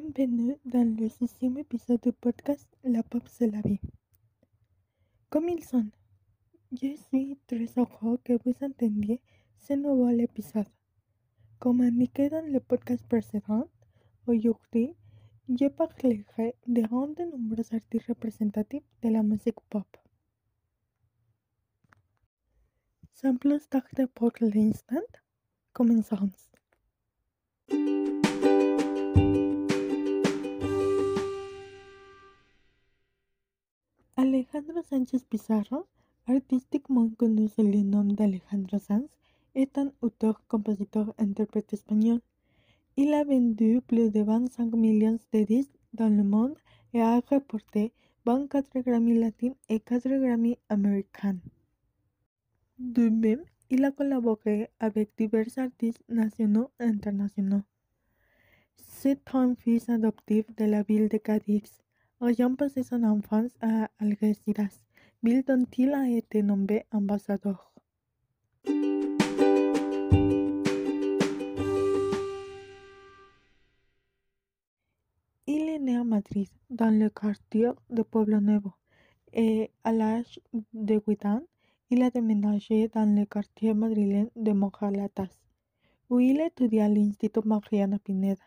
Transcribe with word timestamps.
Bienvenue 0.00 0.56
dans 0.64 0.96
le 0.96 1.08
sixième 1.08 1.58
épisode 1.58 2.00
du 2.00 2.12
podcast 2.12 2.68
La 2.84 3.02
Pop 3.02 3.24
c'est 3.26 3.50
la 3.50 3.60
vie. 3.62 3.80
Commençons. 5.28 5.86
Je 6.70 6.94
suis 6.94 7.36
très 7.48 7.66
heureux 7.76 8.20
que 8.22 8.34
vous 8.44 8.54
entendiez 8.60 9.20
ce 9.56 9.72
nouvel 9.72 10.20
épisode. 10.20 10.68
Comme 11.58 11.80
indiqué 11.80 12.28
dans 12.28 12.46
le 12.46 12.60
podcast 12.60 13.04
précédent, 13.08 13.66
aujourd'hui, 14.28 14.94
je 15.48 15.66
parlerai 15.66 16.54
de 16.68 16.82
un 16.94 17.08
de 17.08 17.24
nombreux 17.32 17.64
artistes 17.72 18.06
représentatifs 18.06 18.84
de 19.02 19.08
la 19.08 19.24
musique 19.24 19.60
pop. 19.68 19.96
Sans 23.14 23.34
plus 23.34 23.68
tarder 23.68 24.06
pour 24.14 24.30
l'instant, 24.40 25.02
commençons. 25.72 26.30
Alejandro 34.38 34.82
Sánchez 34.84 35.24
Pizarro, 35.28 35.88
artistiquement 36.28 37.08
connu 37.18 37.48
sous 37.48 37.64
le 37.64 37.82
nom 37.82 38.04
d'Alejandro 38.04 38.78
Sanz, 38.78 39.08
est 39.56 39.76
un 39.78 39.90
auteur, 40.00 40.40
compositeur, 40.46 41.12
interprète 41.18 41.72
espagnol. 41.72 42.20
Il 42.96 43.12
a 43.14 43.24
vendu 43.24 43.80
plus 43.80 44.12
de 44.12 44.20
25 44.20 44.72
millions 44.74 45.18
de 45.32 45.42
disques 45.42 45.74
dans 45.92 46.08
le 46.08 46.22
monde 46.22 46.54
et 46.94 47.02
a 47.02 47.18
remporté 47.18 47.92
24 48.26 48.78
Grammy 48.82 49.18
latins 49.18 49.56
et 49.68 49.80
4 49.80 50.06
Grammy 50.06 50.56
américains. 50.68 51.38
De 52.78 53.08
même, 53.08 53.42
il 53.70 53.84
a 53.84 53.90
collaboré 53.90 54.70
avec 54.78 55.10
divers 55.18 55.58
artistes 55.58 56.04
nationaux 56.08 56.70
et 56.78 56.84
internationaux. 56.84 57.62
C'est 58.76 59.34
un 59.34 59.56
fils 59.56 59.88
adoptif 59.88 60.44
de 60.54 60.64
la 60.64 60.84
ville 60.84 61.08
de 61.08 61.18
Cadix, 61.18 61.82
ayant 62.20 62.54
passé 62.56 62.82
son 62.82 63.04
enfance 63.04 63.52
à 63.60 63.88
Algeciras, 64.00 64.84
ville 65.22 65.44
dont 65.46 65.66
il 65.76 65.92
a 65.94 66.08
été 66.08 66.42
nommé 66.42 66.84
ambassadeur. 66.92 67.72
Il 75.46 75.68
est 75.68 75.78
né 75.78 75.96
à 75.96 76.04
Madrid, 76.04 76.48
dans 76.70 76.90
le 76.90 77.08
quartier 77.08 77.70
de 77.88 78.02
Pueblo 78.02 78.40
Nuevo, 78.40 78.72
et 79.32 79.70
à 79.84 79.92
l'âge 79.92 80.40
de 80.72 81.00
8 81.06 81.24
ans, 81.26 81.42
il 81.90 82.02
a 82.02 82.10
déménagé 82.10 82.88
dans 82.88 83.06
le 83.14 83.24
quartier 83.24 83.74
madrilène 83.74 84.30
de 84.36 84.52
Mojalatas, 84.52 85.38
où 86.10 86.18
il 86.20 86.40
étudia 86.40 86.86
à 86.86 86.88
l'Institut 86.88 87.46
Mariana 87.46 87.98
Pineda. 87.98 88.42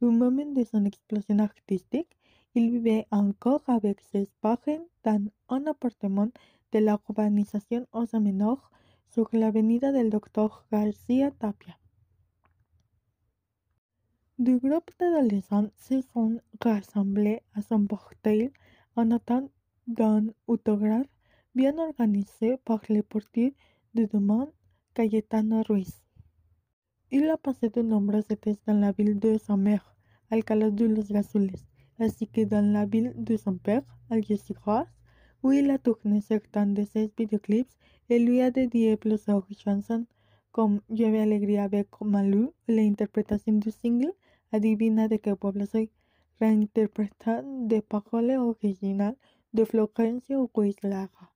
Au 0.00 0.10
moment 0.10 0.46
de 0.46 0.62
son 0.64 0.84
explosion 0.84 1.38
artistique, 1.40 2.17
il 2.58 2.72
vivait 2.72 3.06
encore 3.12 3.62
avec 3.68 4.00
ses 4.00 4.28
parents 4.40 4.84
dans 5.04 5.24
un 5.48 5.64
appartement 5.68 6.28
de 6.72 6.80
la 6.80 6.98
urbanisation 7.08 7.86
Osa 7.92 8.18
Menor 8.18 8.72
sur 9.06 9.28
l'avenida 9.32 9.92
del 9.92 10.10
Doctor 10.10 10.66
García 10.72 11.30
Tapia. 11.30 11.76
Du 14.40 14.58
groupe 14.58 14.90
d'adolescents 14.98 15.70
se 15.76 16.00
sont 16.12 16.40
rassemblés 16.60 17.42
à 17.54 17.62
son 17.62 17.86
portail 17.86 18.50
en 18.96 19.12
attente 19.12 19.52
d'un 19.86 20.24
autographe 20.48 21.14
bien 21.54 21.78
organisé 21.78 22.56
par 22.64 22.80
le 22.88 23.02
portier 23.04 23.54
de 23.94 24.04
demande 24.06 24.50
Cayetano 24.94 25.62
Ruiz. 25.62 26.02
Il 27.12 27.30
a 27.30 27.36
passé 27.36 27.68
de 27.68 27.82
nombreux 27.82 28.24
étés 28.30 28.56
dans 28.66 28.80
la 28.80 28.90
ville 28.90 29.20
de 29.20 29.38
sa 29.38 29.56
mère, 29.56 29.94
Alcalá 30.32 30.70
de 30.72 30.86
los 30.86 31.16
Azules, 31.16 31.67
ainsi 31.98 32.26
que 32.28 32.44
dans 32.44 32.72
la 32.72 32.86
ville 32.86 33.12
de 33.16 33.36
son 33.36 33.56
père, 33.56 33.82
Algeciras, 34.10 34.86
où 35.42 35.52
il 35.52 35.70
a 35.70 35.78
tourné 35.78 36.20
certains 36.20 36.66
de 36.66 36.84
ses 36.84 37.12
vidéoclips 37.16 37.70
et 38.10 38.18
lui 38.18 38.40
a 38.40 38.50
dédié 38.50 38.96
plusieurs 38.96 39.46
chansons, 39.56 40.06
comme 40.52 40.80
Lleve 40.88 41.16
Alegría 41.16 41.64
avec 41.64 41.88
Malou, 42.00 42.52
l'interprétation 42.66 43.54
du 43.54 43.70
single 43.70 44.12
Adivina 44.50 45.08
de 45.08 45.16
qué 45.16 45.36
pueblo 45.36 45.66
soy, 45.66 45.90
reinterprétant 46.40 47.42
des 47.66 47.82
paroles 47.82 48.30
originales 48.30 49.16
de 49.52 49.64
Florencio 49.64 50.50
Ruiz 50.54 50.76
Lara. 50.82 51.32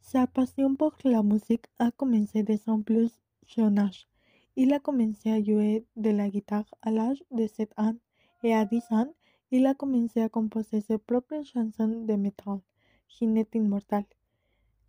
Sa 0.00 0.26
passion 0.26 0.74
pour 0.74 0.96
la 1.04 1.22
musique 1.22 1.66
a 1.78 1.90
commencé 1.90 2.42
dès 2.42 2.56
son 2.56 2.80
plus 2.82 3.12
âge. 3.58 4.08
Il 4.56 4.72
a 4.72 4.80
commencé 4.80 5.30
à 5.30 5.42
jouer 5.42 5.84
de 5.96 6.10
la 6.10 6.28
guitare 6.28 6.64
à 6.82 6.90
l'âge 6.90 7.22
de 7.30 7.46
7 7.46 7.72
ans 7.76 7.94
et 8.42 8.54
à 8.54 8.64
10 8.64 8.82
ans, 8.90 9.12
il 9.50 9.66
a 9.66 9.74
commencé 9.74 10.20
à 10.20 10.28
composer 10.28 10.80
ses 10.80 10.98
propres 10.98 11.42
chansons 11.44 12.04
de 12.04 12.14
métal, 12.14 12.60
Ginette 13.08 13.54
Immortal. 13.54 14.04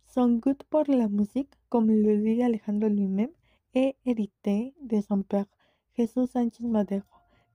Son 0.06 0.36
goût 0.36 0.54
pour 0.70 0.84
la 0.88 1.08
musique, 1.08 1.52
comme 1.68 1.90
le 1.90 2.16
dit 2.22 2.42
Alejandro 2.42 2.88
lui-même, 2.88 3.30
est 3.74 3.96
hérité 4.06 4.74
de 4.82 5.00
son 5.00 5.22
père, 5.22 5.46
Jesús 5.96 6.26
Sánchez 6.26 6.66
Madero, 6.66 7.04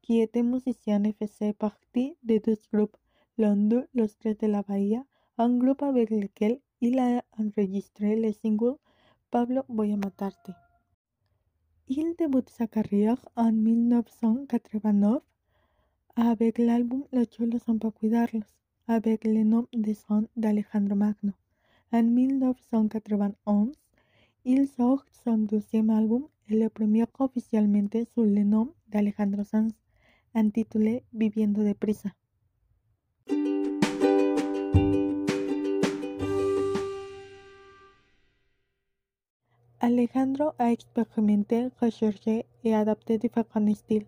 qui 0.02 0.22
était 0.22 0.44
musicien 0.44 1.04
et 1.04 1.14
faisait 1.14 1.54
partie 1.54 2.16
de 2.24 2.38
deux 2.38 2.58
groupes, 2.72 2.98
l'un 3.38 3.58
Los 3.94 4.16
Tres 4.20 4.38
de 4.38 4.48
la 4.48 4.62
Bahía, 4.62 5.04
un 5.38 5.58
groupe 5.58 5.82
avec 5.82 6.10
lequel 6.12 6.60
il 6.80 7.00
a 7.00 7.24
enregistré 7.40 8.16
le 8.16 8.32
single 8.34 8.78
Pablo 9.32 9.64
Voy 9.68 9.92
a 9.92 9.98
Matarte. 9.98 10.63
Il 11.90 12.16
débute 12.18 12.50
sa 12.50 12.66
carrière 12.66 13.18
en 13.36 13.52
1989 13.52 15.22
avec 16.16 16.58
l'album 16.58 17.04
Los 17.12 17.26
cholos 17.26 17.60
son 17.66 17.78
para 17.78 17.92
cuidarlos, 17.92 18.48
avec 18.88 19.26
le 19.26 19.44
nom 19.44 19.68
de 19.74 19.94
son 19.94 20.30
d'Alejandro 20.38 20.96
Magno. 20.96 21.34
En 21.92 22.04
1991, 22.04 23.74
il 24.46 24.68
sort 24.70 25.04
son 25.12 25.40
deuxième 25.40 25.90
album 25.90 26.26
et 26.48 26.58
le 26.58 26.70
premier 26.70 27.04
officialmente 27.20 27.98
sous 28.14 28.24
le 28.24 28.46
nom 28.46 28.74
d'Alejandro 28.88 29.44
Sanz, 29.44 29.74
intitulé 30.34 31.04
Viviendo 31.12 31.64
deprisa. 31.64 32.12
Alejandro 39.86 40.54
a 40.60 40.72
expérimenté, 40.72 41.70
recherché 41.82 42.46
et 42.64 42.74
adapté 42.74 43.18
différents 43.18 43.76
styles. 43.76 44.06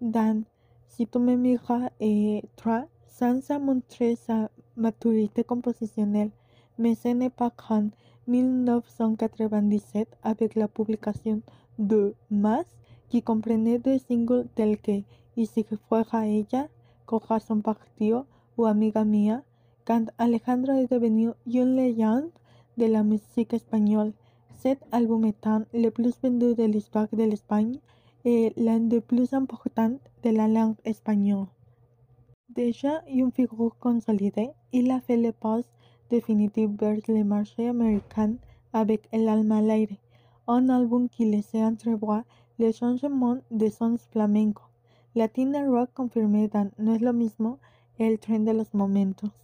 Dans 0.00 0.42
Si 0.88 1.06
tu 1.06 1.20
me 1.20 1.36
miras 1.36 1.90
et 2.00 2.42
Trois, 2.56 2.88
Sanz 3.06 3.48
a 3.52 3.60
montré 3.60 4.16
sa 4.16 4.50
maturité 4.76 5.44
compositionnelle, 5.44 6.32
mais 6.78 6.96
ce 6.96 7.10
n'est 7.10 7.30
pas 7.30 7.50
qu'en 7.50 7.90
1997, 8.26 10.08
avec 10.24 10.56
la 10.56 10.66
publication 10.66 11.42
de 11.78 12.16
Más, 12.28 12.66
qui 13.08 13.22
comprenait 13.22 13.78
des 13.78 14.00
singles 14.00 14.48
tels 14.56 14.78
que 14.78 15.04
Y 15.36 15.46
si 15.46 15.62
fuera 15.62 16.26
ella, 16.26 16.68
Corazón 17.06 17.62
Partido 17.62 18.26
ou 18.58 18.66
Amiga 18.66 19.04
Mía, 19.04 19.44
quand 19.84 20.06
Alejandro 20.18 20.72
est 20.72 20.90
devenu 20.90 21.30
une 21.46 21.76
légende 21.76 22.32
de 22.76 22.86
la 22.86 23.04
musique 23.04 23.54
espagnole. 23.54 24.12
Cet 24.56 24.78
album 24.92 25.24
étant 25.24 25.62
le 25.72 25.90
plus 25.90 26.14
vendu 26.22 26.54
de 26.54 26.64
l'histoire 26.64 27.08
de 27.12 27.22
l'Espagne 27.22 27.78
et 28.24 28.52
l'un 28.56 28.80
des 28.80 29.00
plus 29.00 29.32
importants 29.34 29.98
de 30.22 30.30
la 30.30 30.48
langue 30.48 30.76
espagnole. 30.84 31.46
Déjà 32.48 33.02
une 33.08 33.32
figure 33.32 33.76
consolidée, 33.78 34.50
il 34.72 34.90
a 34.90 35.00
fait 35.00 35.16
le 35.16 35.32
pas 35.32 35.60
définitif 36.10 36.70
vers 36.78 36.98
le 37.08 37.24
marché 37.24 37.68
américain 37.68 38.34
avec 38.72 39.08
El 39.12 39.28
alma 39.28 39.58
al 39.58 39.70
aire, 39.70 39.96
un 40.46 40.68
album 40.68 41.08
qui 41.08 41.24
laissait 41.24 41.64
entrevoir 41.64 42.22
le 42.58 42.70
changement 42.72 43.38
de 43.50 43.68
sons 43.68 43.98
flamenco, 44.12 44.62
latina 45.14 45.64
rock 45.66 45.90
confirmé 45.94 46.48
dans 46.48 46.70
No 46.78 46.94
es 46.94 47.00
lo 47.00 47.12
mismo 47.12 47.58
el 47.98 48.18
tren 48.18 48.44
de 48.44 48.52
los 48.52 48.72
momentos. 48.74 49.43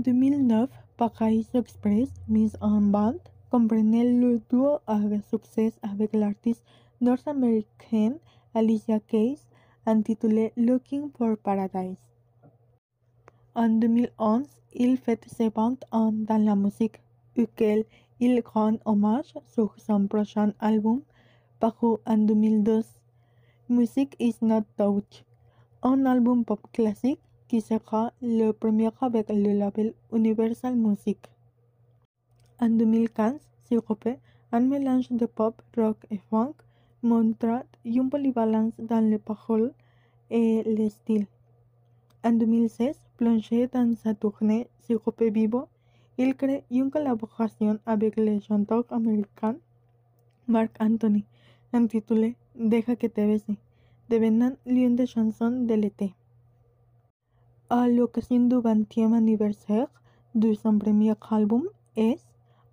2009, 0.00 0.70
Paraíso 0.96 1.58
Express, 1.58 2.08
mise 2.26 2.56
en 2.60 2.80
bande, 2.80 3.20
comprenait 3.50 4.12
le 4.12 4.40
duo 4.48 4.78
à 4.86 4.98
succès 5.30 5.72
avec 5.82 6.14
l'artiste 6.14 6.64
nord-américaine 7.00 8.18
Alicia 8.54 9.00
Keys, 9.00 9.40
intitulé 9.84 10.52
Looking 10.56 11.10
for 11.10 11.36
Paradise. 11.36 11.98
En 13.54 13.68
2011, 13.68 14.46
il 14.72 14.96
fait 14.96 15.22
ses 15.28 15.50
ventes 15.50 15.84
en 15.90 16.12
dans 16.12 16.42
la 16.42 16.56
musique, 16.56 17.00
auquel 17.36 17.84
il 18.20 18.42
rend 18.44 18.76
hommage 18.84 19.34
sur 19.44 19.74
son 19.78 20.06
prochain 20.06 20.54
album, 20.60 21.02
paru 21.58 21.98
en 22.06 22.18
2012, 22.18 22.86
Music 23.68 24.16
is 24.18 24.36
Not 24.40 24.64
Touch, 24.78 25.24
un 25.82 26.06
album 26.06 26.44
pop 26.44 26.60
classique 26.72 27.20
qui 27.50 27.60
sera 27.60 28.12
le 28.22 28.52
premier 28.52 28.90
avec 29.00 29.28
le 29.28 29.52
label 29.58 29.92
Universal 30.12 30.76
Music. 30.76 31.18
En 32.60 32.68
2015, 32.68 33.40
Sirope, 33.64 34.06
un 34.52 34.60
mélange 34.60 35.10
de 35.10 35.26
pop, 35.26 35.60
rock 35.76 35.96
et 36.12 36.20
funk, 36.30 36.54
montra 37.02 37.64
une 37.84 38.08
polyvalence 38.08 38.74
dans 38.78 39.04
les 39.04 39.18
paroles 39.18 39.72
et 40.30 40.62
le 40.64 40.88
style. 40.90 41.26
En 42.22 42.30
2016, 42.30 42.96
plongé 43.16 43.66
dans 43.66 43.96
sa 43.96 44.14
tournée 44.14 44.68
Sirope 44.82 45.20
Vivo, 45.20 45.66
il 46.18 46.36
crée 46.36 46.62
une 46.70 46.88
collaboration 46.88 47.80
avec 47.84 48.16
le 48.16 48.38
chanteur 48.38 48.84
américain 48.90 49.56
Mark 50.46 50.70
Anthony, 50.78 51.24
intitulée 51.72 52.36
Deja 52.54 52.94
que 52.94 53.08
te 53.08 53.26
bese, 53.26 53.56
devenant 54.08 54.52
l'une 54.66 54.94
des 54.94 55.06
chansons 55.06 55.66
de 55.66 55.74
l'été. 55.74 56.14
À 57.72 57.86
l'occasion 57.86 58.48
du 58.48 58.56
20e 58.56 59.14
anniversaire 59.14 59.86
de 60.34 60.54
son 60.54 60.76
premier 60.76 61.14
album, 61.30 61.62
S, 61.94 62.26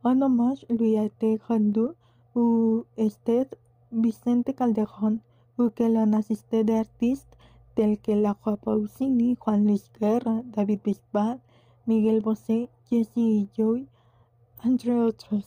un 0.03 0.23
hommage 0.23 0.65
lui 0.71 0.97
a 0.97 1.03
été 1.03 1.39
rendu 1.47 1.89
au 2.33 2.83
stade 3.07 3.53
Vicente 3.91 4.55
Calderón, 4.55 5.19
auquel 5.59 5.97
on 5.97 6.13
assisté 6.13 6.63
d'artistes 6.63 7.37
tels 7.75 7.99
que 7.99 8.11
Laura 8.11 8.57
Pausini, 8.57 9.37
Juan 9.39 9.67
Luis 9.67 9.83
Guerra, 10.01 10.41
David 10.45 10.79
Bisbal, 10.83 11.37
Miguel 11.85 12.21
Bosé, 12.23 12.67
Jesse 12.89 13.45
Joy, 13.55 13.85
entre 14.65 14.89
otros. 14.89 15.45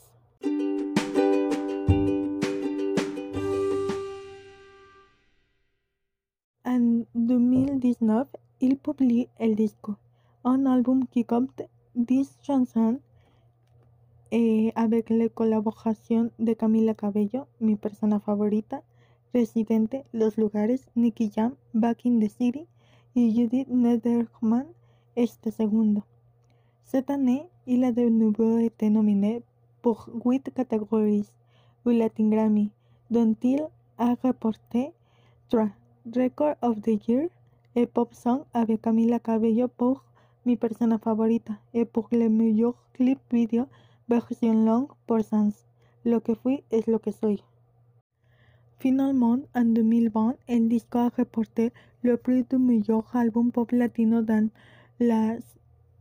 En 6.64 7.04
2019, 7.16 8.28
il 8.60 8.76
publie 8.76 9.28
El 9.38 9.54
Disco, 9.56 9.96
un 10.44 10.66
album 10.66 11.06
qui 11.06 11.24
compte 11.24 11.62
10 11.94 12.38
chansons 12.42 13.00
et 14.30 14.72
avec 14.74 15.08
la 15.08 15.28
colaboración 15.30 16.30
de 16.38 16.52
Camila 16.52 16.94
Cabello, 16.94 17.48
mi 17.58 17.76
persona 17.76 18.20
favorita, 18.20 18.82
Residente, 19.32 20.04
Los 20.12 20.36
Lugares, 20.36 20.86
Nicky 20.94 21.30
Jam, 21.30 21.54
Back 21.72 22.04
in 22.04 22.20
the 22.20 22.28
City 22.28 22.66
y 23.14 23.34
Judith 23.34 23.68
Nederman 23.68 24.66
este 25.16 25.50
segundo. 25.50 26.04
Cette 26.84 27.10
année, 27.10 27.48
il 27.66 27.82
a 27.84 27.92
de 27.92 28.08
nouveau 28.10 28.58
été 28.58 28.90
nominé 28.90 29.42
pour 29.80 30.08
8 30.24 30.52
catégories 30.52 31.28
au 31.86 31.90
Latin 31.90 32.28
Grammy, 32.28 32.70
dont 33.10 33.34
il 33.42 33.66
a 33.96 34.14
remporté 34.22 34.92
3 35.48 35.70
Record 36.14 36.56
of 36.60 36.82
the 36.82 37.08
Year 37.08 37.28
Pop 37.92 38.14
Song 38.14 38.44
avec 38.52 38.82
Camila 38.82 39.20
Cabello 39.20 39.68
pour 39.68 40.04
Mi 40.44 40.56
Persona 40.56 40.98
Favorita 40.98 41.54
et 41.72 41.84
pour 41.84 42.08
le 42.10 42.28
meilleur 42.28 42.74
clip 42.94 43.18
video 43.30 43.66
version 44.08 44.64
longue 44.64 44.88
pour 45.06 45.22
Sans. 45.22 45.52
Lo 46.04 46.20
que 46.20 46.34
fui 46.34 46.64
es 46.70 46.86
lo 46.88 46.98
que 46.98 47.12
soy. 47.12 47.42
Finalement, 48.78 49.40
en 49.54 49.74
2020, 49.74 50.36
el 50.48 50.68
disco 50.68 50.98
a 50.98 51.10
remporté 51.10 51.72
le 52.02 52.16
prix 52.16 52.44
du 52.44 52.58
meilleur 52.58 53.04
album 53.14 53.52
pop 53.52 53.70
latino 53.72 54.22
dans 54.22 54.50
la 54.98 55.36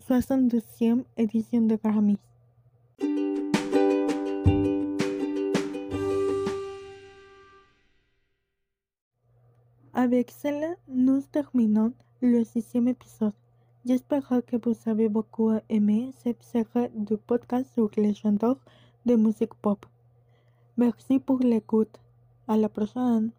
72e 0.07 1.03
édition 1.17 1.67
de 1.67 1.75
Grammys. 1.75 2.17
Avec 9.99 10.31
cela, 10.31 10.75
nous 10.87 11.21
terminons 11.29 11.91
le 12.21 12.45
sixième 12.45 12.87
épisode. 12.87 13.33
J'espère 13.85 14.29
que 14.47 14.55
vous 14.55 14.73
avez 14.85 15.09
beaucoup 15.09 15.51
aimé 15.67 16.11
cette 16.23 16.41
série 16.41 16.87
de 16.95 17.17
podcasts 17.17 17.73
sur 17.73 17.91
les 17.97 18.13
chanteurs 18.13 18.55
de 19.05 19.17
musique 19.17 19.53
pop. 19.55 19.85
Merci 20.77 21.19
pour 21.19 21.39
l'écoute. 21.39 21.99
À 22.47 22.55
la 22.55 22.69
prochaine. 22.69 23.31